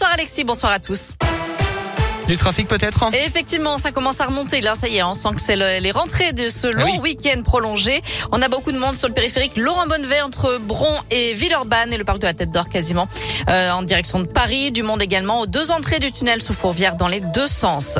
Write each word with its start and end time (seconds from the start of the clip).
Bonsoir 0.00 0.14
Alexis, 0.14 0.44
bonsoir 0.44 0.72
à 0.72 0.78
tous. 0.78 1.12
Du 2.26 2.38
trafic 2.38 2.66
peut-être? 2.66 3.04
Et 3.12 3.22
effectivement, 3.26 3.76
ça 3.76 3.92
commence 3.92 4.18
à 4.22 4.24
remonter. 4.24 4.62
Là, 4.62 4.74
ça 4.74 4.88
y 4.88 4.96
est, 4.96 5.02
on 5.02 5.12
sent 5.12 5.28
que 5.36 5.42
c'est 5.42 5.56
le- 5.56 5.78
les 5.78 5.90
rentrées 5.90 6.32
de 6.32 6.48
ce 6.48 6.68
long 6.68 6.86
Ah 6.86 7.00
oui. 7.02 7.16
week-end 7.18 7.42
prolongé. 7.42 8.00
On 8.32 8.40
a 8.40 8.48
beaucoup 8.48 8.72
de 8.72 8.78
monde 8.78 8.94
sur 8.94 9.08
le 9.08 9.12
périphérique 9.14 9.58
Laurent 9.58 9.86
Bonnevet 9.86 10.22
entre 10.22 10.56
Bron 10.56 10.94
et 11.10 11.34
Villeurbanne 11.34 11.92
et 11.92 11.98
le 11.98 12.04
parc 12.04 12.18
de 12.20 12.26
la 12.26 12.32
Tête 12.32 12.50
d'Or 12.50 12.70
quasiment 12.70 13.08
euh, 13.50 13.72
en 13.72 13.82
direction 13.82 14.20
de 14.20 14.24
Paris. 14.26 14.70
Du 14.70 14.82
monde 14.82 15.02
également 15.02 15.40
aux 15.40 15.46
deux 15.46 15.70
entrées 15.70 15.98
du 15.98 16.10
tunnel 16.12 16.40
sous 16.40 16.54
Fourvière 16.54 16.96
dans 16.96 17.08
les 17.08 17.20
deux 17.20 17.46
sens. 17.46 17.98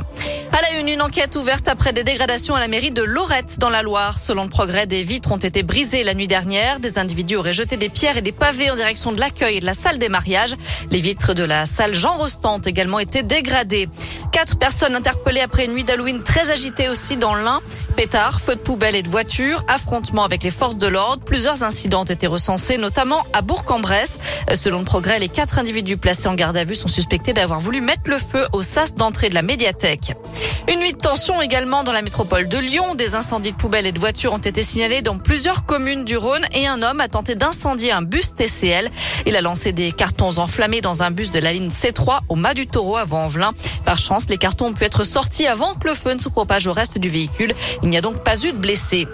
À 0.60 0.72
la 0.72 0.80
une, 0.80 0.88
une 0.88 1.00
enquête 1.00 1.36
ouverte 1.36 1.68
après 1.68 1.94
des 1.94 2.04
dégradations 2.04 2.54
à 2.54 2.60
la 2.60 2.68
mairie 2.68 2.90
de 2.90 3.02
Lorette 3.02 3.58
dans 3.58 3.70
la 3.70 3.82
Loire. 3.82 4.18
Selon 4.18 4.42
le 4.44 4.50
progrès, 4.50 4.86
des 4.86 5.02
vitres 5.02 5.32
ont 5.32 5.38
été 5.38 5.62
brisées 5.62 6.02
la 6.02 6.12
nuit 6.12 6.28
dernière. 6.28 6.80
Des 6.80 6.98
individus 6.98 7.36
auraient 7.36 7.54
jeté 7.54 7.78
des 7.78 7.88
pierres 7.88 8.18
et 8.18 8.20
des 8.20 8.32
pavés 8.32 8.70
en 8.70 8.76
direction 8.76 9.12
de 9.12 9.20
l'accueil 9.20 9.56
et 9.56 9.60
de 9.60 9.64
la 9.64 9.72
salle 9.72 9.98
des 9.98 10.10
mariages. 10.10 10.56
Les 10.90 11.00
vitres 11.00 11.32
de 11.34 11.44
la 11.44 11.64
salle 11.64 11.94
Jean 11.94 12.18
Rostand 12.18 12.56
ont 12.56 12.58
également 12.58 12.98
été 12.98 13.22
dégradées. 13.22 13.88
Quatre 14.32 14.56
personnes 14.56 14.94
interpellées 14.94 15.40
après 15.40 15.64
une 15.64 15.72
nuit 15.72 15.84
d'Halloween 15.84 16.22
très 16.22 16.50
agitée 16.50 16.88
aussi 16.88 17.16
dans 17.16 17.34
l'Ain. 17.34 17.60
Pétards, 17.96 18.40
feux 18.40 18.54
de 18.54 18.60
poubelle 18.60 18.94
et 18.94 19.02
de 19.02 19.08
voitures, 19.08 19.64
affrontements 19.66 20.24
avec 20.24 20.44
les 20.44 20.50
forces 20.50 20.76
de 20.76 20.86
l'ordre. 20.86 21.22
Plusieurs 21.24 21.64
incidents 21.64 22.02
ont 22.02 22.04
été 22.04 22.26
recensés, 22.26 22.78
notamment 22.78 23.24
à 23.32 23.42
Bourg-en-Bresse. 23.42 24.18
Selon 24.54 24.78
le 24.78 24.84
progrès, 24.84 25.18
les 25.18 25.28
quatre 25.28 25.58
individus 25.58 25.96
placés 25.96 26.28
en 26.28 26.34
garde 26.34 26.56
à 26.56 26.64
vue 26.64 26.76
sont 26.76 26.88
suspectés 26.88 27.32
d'avoir 27.32 27.58
voulu 27.58 27.80
mettre 27.80 28.02
le 28.06 28.18
feu 28.18 28.46
au 28.52 28.62
sas 28.62 28.94
d'entrée 28.94 29.28
de 29.28 29.34
la 29.34 29.42
médiathèque. 29.42 30.14
Une 30.68 30.78
nuit 30.78 30.92
de 30.92 30.98
tension 30.98 31.42
également 31.42 31.82
dans 31.82 31.92
la 31.92 32.02
métropole 32.02 32.48
de 32.48 32.58
Lyon. 32.58 32.94
Des 32.94 33.16
incendies 33.16 33.52
de 33.52 33.56
poubelles 33.56 33.86
et 33.86 33.92
de 33.92 33.98
voitures 33.98 34.32
ont 34.32 34.38
été 34.38 34.62
signalés 34.62 35.02
dans 35.02 35.18
plusieurs 35.18 35.64
communes 35.64 36.04
du 36.04 36.16
Rhône 36.16 36.46
et 36.54 36.66
un 36.68 36.82
homme 36.82 37.00
a 37.00 37.08
tenté 37.08 37.34
d'incendier 37.34 37.90
un 37.90 38.02
bus 38.02 38.34
TCL. 38.34 38.88
Il 39.26 39.36
a 39.36 39.40
lancé 39.40 39.72
des 39.72 39.90
cartons 39.90 40.38
enflammés 40.38 40.80
dans 40.80 41.02
un 41.02 41.10
bus 41.10 41.32
de 41.32 41.40
la 41.40 41.52
ligne 41.52 41.70
C3 41.70 42.20
au 42.28 42.36
Mas 42.36 42.54
du 42.54 42.68
Taureau 42.68 42.96
avant 42.96 43.24
Envelin. 43.24 43.50
Par 43.84 43.98
chance, 43.98 44.19
les 44.28 44.38
cartons 44.38 44.66
ont 44.66 44.72
pu 44.72 44.84
être 44.84 45.04
sortis 45.04 45.46
avant 45.46 45.74
que 45.74 45.88
le 45.88 45.94
feu 45.94 46.12
ne 46.12 46.18
se 46.18 46.28
propage 46.28 46.66
au 46.66 46.72
reste 46.72 46.98
du 46.98 47.08
véhicule. 47.08 47.54
Il 47.82 47.88
n'y 47.88 47.96
a 47.96 48.00
donc 48.00 48.22
pas 48.24 48.38
eu 48.44 48.52
de 48.52 48.56
blessés. 48.56 49.08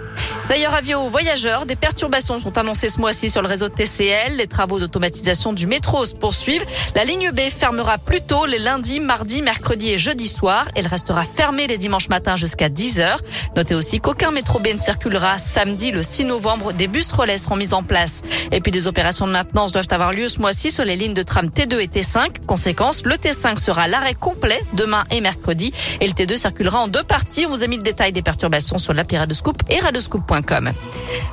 D'ailleurs, 0.49 0.73
avis 0.73 0.95
aux 0.95 1.09
voyageurs, 1.09 1.65
des 1.65 1.75
perturbations 1.75 2.39
sont 2.39 2.57
annoncées 2.57 2.87
ce 2.87 2.99
mois-ci 3.01 3.29
sur 3.29 3.41
le 3.41 3.49
réseau 3.49 3.67
TCL. 3.67 4.37
Les 4.37 4.47
travaux 4.47 4.79
d'automatisation 4.79 5.51
du 5.51 5.67
métro 5.67 6.05
se 6.05 6.15
poursuivent. 6.15 6.65
La 6.95 7.03
ligne 7.03 7.31
B 7.31 7.41
fermera 7.49 7.97
plus 7.97 8.21
tôt 8.21 8.45
les 8.45 8.57
lundis, 8.57 9.01
mardis, 9.01 9.41
mercredis 9.41 9.89
et 9.89 9.97
jeudi 9.97 10.29
soir. 10.29 10.65
Elle 10.75 10.87
restera 10.87 11.25
fermée 11.25 11.67
les 11.67 11.77
dimanches 11.77 12.07
matins 12.07 12.37
jusqu'à 12.37 12.69
10h. 12.69 13.17
Notez 13.57 13.75
aussi 13.75 13.99
qu'aucun 13.99 14.31
métro 14.31 14.59
B 14.59 14.67
ne 14.73 14.79
circulera 14.79 15.37
samedi 15.37 15.91
le 15.91 16.01
6 16.01 16.23
novembre. 16.23 16.71
Des 16.71 16.87
bus 16.87 17.11
relais 17.11 17.37
seront 17.37 17.57
mis 17.57 17.73
en 17.73 17.83
place. 17.83 18.21
Et 18.53 18.61
puis 18.61 18.71
des 18.71 18.87
opérations 18.87 19.27
de 19.27 19.33
maintenance 19.33 19.73
doivent 19.73 19.87
avoir 19.91 20.13
lieu 20.13 20.29
ce 20.29 20.39
mois-ci 20.39 20.71
sur 20.71 20.85
les 20.85 20.95
lignes 20.95 21.13
de 21.13 21.23
tram 21.23 21.47
T2 21.47 21.81
et 21.81 21.87
T5. 21.87 22.45
Conséquence, 22.45 23.03
le 23.03 23.15
T5 23.15 23.57
sera 23.57 23.89
l'arrêt 23.89 24.13
complet 24.13 24.61
demain 24.73 25.03
et 25.11 25.19
mercredi. 25.19 25.73
Et 25.99 26.07
le 26.07 26.13
T2 26.13 26.37
circulera 26.37 26.79
en 26.79 26.87
deux 26.87 27.03
parties. 27.03 27.45
On 27.45 27.49
vous 27.49 27.65
a 27.65 27.67
mis 27.67 27.77
le 27.77 27.83
détail 27.83 28.13
des 28.13 28.21
perturbations 28.21 28.77
sur 28.77 28.93
l'appli 28.93 29.17
Radescoop 29.17 29.61
et 29.69 29.79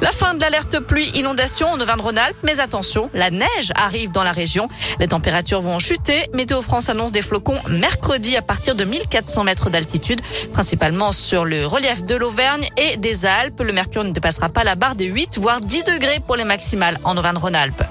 La 0.00 0.10
fin 0.10 0.34
de 0.34 0.40
l'alerte 0.40 0.80
pluie 0.80 1.10
inondation 1.14 1.68
en 1.68 1.80
Auvergne-Rhône-Alpes, 1.80 2.36
mais 2.42 2.60
attention, 2.60 3.10
la 3.14 3.30
neige 3.30 3.72
arrive 3.74 4.10
dans 4.10 4.24
la 4.24 4.32
région. 4.32 4.68
Les 4.98 5.08
températures 5.08 5.60
vont 5.60 5.78
chuter. 5.78 6.28
Météo 6.32 6.62
France 6.62 6.88
annonce 6.88 7.12
des 7.12 7.22
flocons 7.22 7.58
mercredi 7.68 8.36
à 8.36 8.42
partir 8.42 8.74
de 8.74 8.84
1400 8.84 9.44
mètres 9.44 9.70
d'altitude, 9.70 10.20
principalement 10.52 11.12
sur 11.12 11.44
le 11.44 11.66
relief 11.66 12.02
de 12.02 12.16
l'Auvergne 12.16 12.68
et 12.76 12.96
des 12.96 13.24
Alpes. 13.26 13.60
Le 13.60 13.72
mercure 13.72 14.04
ne 14.04 14.10
dépassera 14.10 14.48
pas 14.48 14.64
la 14.64 14.74
barre 14.74 14.94
des 14.94 15.06
8 15.06 15.38
voire 15.38 15.60
10 15.60 15.84
degrés 15.84 16.20
pour 16.24 16.36
les 16.36 16.44
maximales 16.44 16.98
en 17.04 17.16
Auvergne-Rhône-Alpes. 17.16 17.84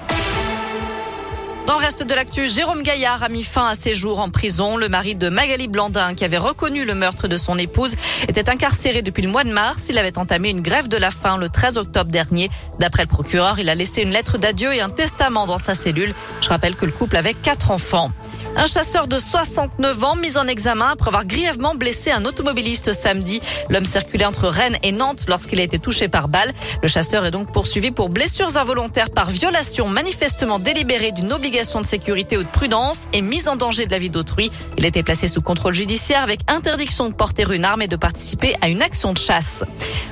Dans 1.66 1.78
le 1.78 1.80
reste 1.80 2.02
de 2.02 2.14
l'actu, 2.14 2.46
Jérôme 2.46 2.82
Gaillard 2.82 3.22
a 3.22 3.30
mis 3.30 3.42
fin 3.42 3.68
à 3.68 3.74
ses 3.74 3.94
jours 3.94 4.20
en 4.20 4.28
prison. 4.28 4.76
Le 4.76 4.90
mari 4.90 5.14
de 5.14 5.30
Magali 5.30 5.66
Blandin, 5.66 6.14
qui 6.14 6.22
avait 6.26 6.36
reconnu 6.36 6.84
le 6.84 6.94
meurtre 6.94 7.26
de 7.26 7.38
son 7.38 7.56
épouse, 7.56 7.96
était 8.28 8.50
incarcéré 8.50 9.00
depuis 9.00 9.22
le 9.22 9.30
mois 9.30 9.44
de 9.44 9.52
mars. 9.52 9.86
Il 9.88 9.98
avait 9.98 10.18
entamé 10.18 10.50
une 10.50 10.60
grève 10.60 10.88
de 10.88 10.98
la 10.98 11.10
faim 11.10 11.38
le 11.38 11.48
13 11.48 11.78
octobre 11.78 12.10
dernier. 12.10 12.50
D'après 12.80 13.04
le 13.04 13.08
procureur, 13.08 13.58
il 13.58 13.70
a 13.70 13.74
laissé 13.74 14.02
une 14.02 14.10
lettre 14.10 14.36
d'adieu 14.36 14.74
et 14.74 14.82
un 14.82 14.90
testament 14.90 15.46
dans 15.46 15.56
sa 15.56 15.74
cellule. 15.74 16.14
Je 16.42 16.50
rappelle 16.50 16.76
que 16.76 16.84
le 16.84 16.92
couple 16.92 17.16
avait 17.16 17.32
quatre 17.32 17.70
enfants. 17.70 18.10
Un 18.56 18.66
chasseur 18.66 19.08
de 19.08 19.18
69 19.18 20.04
ans 20.04 20.14
mis 20.14 20.38
en 20.38 20.46
examen 20.46 20.90
après 20.92 21.08
avoir 21.08 21.24
grièvement 21.24 21.74
blessé 21.74 22.12
un 22.12 22.24
automobiliste 22.24 22.92
samedi. 22.92 23.40
L'homme 23.68 23.84
circulait 23.84 24.26
entre 24.26 24.46
Rennes 24.46 24.76
et 24.84 24.92
Nantes 24.92 25.24
lorsqu'il 25.26 25.58
a 25.60 25.64
été 25.64 25.80
touché 25.80 26.06
par 26.06 26.28
balle. 26.28 26.52
Le 26.80 26.86
chasseur 26.86 27.26
est 27.26 27.32
donc 27.32 27.52
poursuivi 27.52 27.90
pour 27.90 28.10
blessures 28.10 28.56
involontaires 28.56 29.10
par 29.10 29.28
violation 29.28 29.88
manifestement 29.88 30.60
délibérée 30.60 31.10
d'une 31.10 31.32
obligation 31.32 31.53
de 31.54 31.86
sécurité 31.86 32.36
ou 32.36 32.42
de 32.42 32.48
prudence 32.48 33.06
et 33.12 33.20
mise 33.20 33.46
en 33.46 33.54
danger 33.54 33.86
de 33.86 33.92
la 33.92 33.98
vie 33.98 34.10
d'autrui. 34.10 34.50
Il 34.76 34.84
été 34.84 35.04
placé 35.04 35.28
sous 35.28 35.40
contrôle 35.40 35.72
judiciaire 35.72 36.22
avec 36.22 36.40
interdiction 36.48 37.08
de 37.08 37.14
porter 37.14 37.44
une 37.48 37.64
arme 37.64 37.82
et 37.82 37.86
de 37.86 37.94
participer 37.94 38.56
à 38.60 38.68
une 38.68 38.82
action 38.82 39.12
de 39.12 39.18
chasse. 39.18 39.62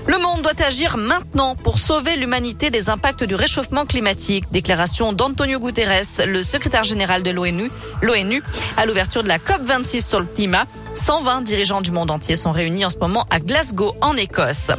Le 0.06 0.18
monde 0.18 0.42
doit 0.42 0.64
agir 0.64 0.96
maintenant 0.96 1.56
pour 1.56 1.78
sauver 1.78 2.14
l'humanité 2.16 2.70
des 2.70 2.90
impacts 2.90 3.24
du 3.24 3.34
réchauffement 3.34 3.86
climatique. 3.86 4.44
Déclaration 4.52 5.12
d'Antonio 5.12 5.58
Guterres, 5.58 6.24
le 6.26 6.42
secrétaire 6.42 6.84
général 6.84 7.24
de 7.24 7.30
l'ONU, 7.30 7.72
l'ONU, 8.02 8.40
à 8.76 8.86
l'ouverture 8.86 9.24
de 9.24 9.28
la 9.28 9.38
COP26 9.38 10.08
sur 10.08 10.20
le 10.20 10.26
climat. 10.26 10.66
120 10.94 11.42
dirigeants 11.42 11.80
du 11.80 11.90
monde 11.90 12.10
entier 12.12 12.36
sont 12.36 12.52
réunis 12.52 12.84
en 12.84 12.90
ce 12.90 12.98
moment 12.98 13.26
à 13.30 13.40
Glasgow, 13.40 13.96
en 14.00 14.16
Écosse. 14.16 14.70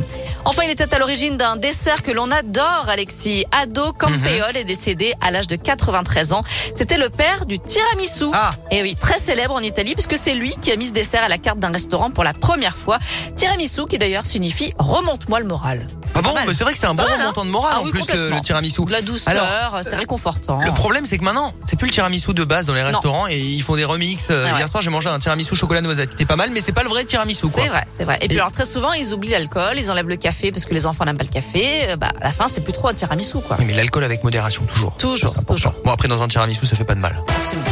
Enfin, 0.46 0.64
il 0.66 0.72
était 0.72 0.94
à 0.94 1.00
l'origine 1.00 1.38
d'un 1.38 1.56
dessert 1.56 2.04
que 2.04 2.12
l'on 2.12 2.30
adore, 2.30 2.86
Alexis. 2.88 3.46
Ado 3.52 3.94
Campeol 3.94 4.56
est 4.56 4.66
décédé 4.66 5.14
à 5.22 5.32
l'âge 5.32 5.48
de 5.48 5.56
93 5.56 6.34
ans. 6.34 6.44
C'était 6.76 6.98
le 6.98 7.10
père 7.10 7.46
du 7.46 7.60
tiramisu. 7.60 8.26
Ah. 8.34 8.50
Et 8.70 8.82
oui, 8.82 8.96
très 9.00 9.18
célèbre 9.18 9.56
en 9.56 9.62
Italie 9.62 9.94
puisque 9.94 10.18
c'est 10.18 10.34
lui 10.34 10.54
qui 10.62 10.72
a 10.72 10.76
mis 10.76 10.88
ce 10.88 10.94
dessert 10.94 11.24
à 11.24 11.30
la 11.30 11.38
carte 11.38 11.60
d'un 11.60 11.72
restaurant 11.72 12.12
pour 12.12 12.26
la 12.26 12.34
première 12.34 12.76
fois. 12.76 13.00
Tiramisu 13.38 13.86
qui 13.88 13.98
d'ailleurs 13.98 14.26
signifie 14.26 14.74
remonte-moi 14.78 15.40
le 15.40 15.46
moral. 15.46 15.88
Ah 16.16 16.22
bon 16.22 16.34
bah 16.34 16.42
C'est 16.54 16.64
vrai 16.64 16.74
que 16.74 16.80
c'est 16.80 16.86
un 16.86 16.94
bon 16.94 17.04
mal, 17.04 17.14
hein 17.14 17.18
remontant 17.22 17.46
de 17.46 17.50
morale 17.50 17.74
Ah 17.78 17.82
en 17.82 17.90
plus 17.90 18.04
le, 18.14 18.30
le 18.30 18.42
tiramisu. 18.42 18.86
De 18.86 18.92
la 18.92 19.02
douceur, 19.02 19.80
c'est 19.82 19.96
réconfortant. 19.96 20.60
Le 20.62 20.72
problème 20.72 21.06
c'est 21.06 21.18
que 21.18 21.24
maintenant 21.24 21.54
c'est 21.66 21.76
plus 21.78 21.88
le 21.88 21.94
tiramisu 21.94 22.34
de 22.34 22.44
base 22.44 22.66
dans 22.68 22.74
les 22.74 22.82
restaurants 22.84 23.28
et 23.28 23.38
ils 23.38 23.62
font 23.62 23.76
des 23.76 23.86
remix. 23.86 24.30
Hier 24.30 24.68
soir 24.70 24.82
j'ai 24.84 24.90
mangé 24.90 25.10
un 25.10 25.20
tiramisu 25.20 25.56
chocolat 25.56 25.82
noisette 25.82 26.10
qui 26.10 26.16
était 26.16 26.26
pas 26.26 26.36
mal 26.36 26.50
mais 26.52 26.62
c'est 26.62 26.72
pas 26.72 26.84
le 26.84 26.90
vrai 26.90 27.04
tiramisu 27.06 27.48
quoi. 27.50 27.64
C'est 27.64 27.70
vrai, 27.70 27.86
c'est 27.96 28.04
vrai. 28.04 28.18
Et 28.22 28.28
puis 28.28 28.38
alors 28.38 28.52
très 28.52 28.66
souvent 28.66 28.94
ils 28.94 29.14
oublient 29.14 29.32
l'alcool, 29.32 29.78
ils 29.78 29.90
enlèvent 29.92 30.08
le 30.10 30.16
café 30.18 30.52
parce 30.52 30.66
que 30.66 30.74
les 30.74 30.86
enfants 30.86 31.06
n'aiment 31.06 31.18
pas 31.18 31.24
le 31.24 31.30
café. 31.30 31.90
Euh, 31.92 31.96
Bah 31.96 32.12
à 32.22 32.26
la 32.26 32.32
fin 32.32 32.48
c'est 32.48 32.62
plus 32.62 32.74
trop 32.74 32.88
un 32.90 32.94
tiramisu 32.94 33.40
quoi. 33.40 33.58
Oui, 33.60 33.66
mais 33.68 33.74
l'alcool 33.74 34.04
avec 34.04 34.24
modération 34.24 34.64
toujours. 34.66 34.96
Toujours, 34.98 35.34
toujours. 35.46 35.74
Bon 35.86 35.92
après 35.92 36.08
dans 36.08 36.22
un 36.24 36.28
tiramisu 36.28 36.66
ça 36.66 36.76
fait 36.76 36.86
pas 36.86 36.96
de 36.96 37.00
mal. 37.00 37.16
Absolument. 37.42 37.66